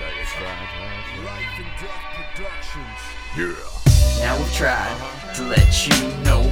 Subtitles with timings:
[0.00, 0.38] Life
[1.58, 3.00] and Death Productions.
[3.36, 4.22] Yeah.
[4.24, 4.96] Now we've tried
[5.34, 6.42] to let you know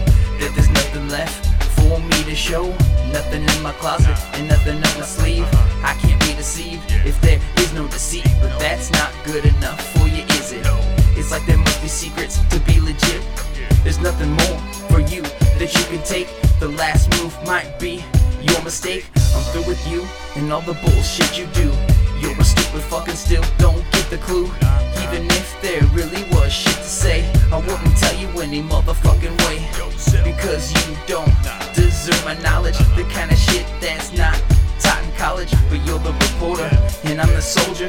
[0.41, 1.47] that there's nothing left
[1.79, 2.67] for me to show.
[3.13, 5.47] Nothing in my closet and nothing up my sleeve.
[5.85, 10.09] I can't be deceived if there is no deceit, but that's not good enough for
[10.09, 10.67] you, is it?
[11.17, 13.23] It's like there must be secrets to be legit.
[13.85, 14.59] There's nothing more
[14.91, 16.27] for you that you can take.
[16.59, 18.05] The last move might be
[18.43, 19.07] your mistake.
[19.15, 20.05] I'm through with you
[20.35, 21.71] and all the bullshit you do.
[22.77, 24.51] You're fucking still don't get the clue.
[25.01, 29.67] Even if there really was shit to say, I wouldn't tell you any motherfucking way.
[30.23, 31.33] Because you don't
[31.73, 32.77] deserve my knowledge.
[32.95, 34.39] The kind of shit that's not
[34.79, 35.55] taught in college.
[35.71, 36.69] But you're the reporter
[37.05, 37.89] and I'm the soldier.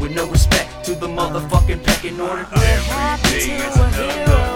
[0.00, 2.44] With no respect to the motherfucking pecking order.
[2.56, 4.54] Every day is another.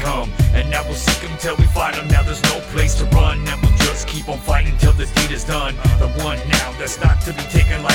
[0.00, 0.30] Come.
[0.54, 2.08] And now we'll seek them till we find them.
[2.08, 3.38] Now there's no place to run.
[3.46, 5.74] And we'll just keep on fighting till this deed is done.
[5.98, 7.89] The one now that's not to be taken lightly.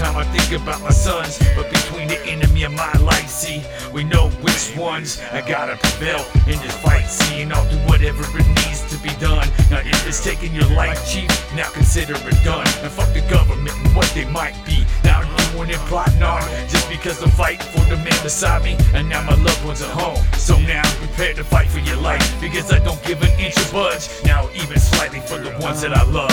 [0.00, 3.62] Time I think about my sons, but between the enemy and my life, see,
[3.92, 7.04] we know which ones I gotta prevail in this fight.
[7.04, 9.46] See, and I'll do whatever it needs to be done.
[9.70, 12.66] Now, if it's taking your life, chief, now consider it done.
[12.80, 14.86] And fuck the government and what they might be.
[15.04, 15.20] Now
[15.52, 18.76] doing and plotting on just because I'm fighting for the man beside me.
[18.94, 20.22] And now my loved ones are home.
[20.38, 23.70] So now prepare to fight for your life because I don't give an inch of
[23.72, 24.08] budge.
[24.24, 26.32] Now even slightly for the ones that I love.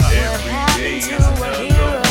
[0.00, 2.01] Every day is another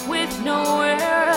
[0.08, 1.34] with nowhere.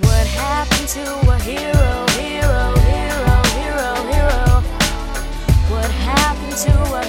[0.00, 4.60] What happened to a hero, hero, hero, hero, hero?
[5.72, 7.01] What happened to a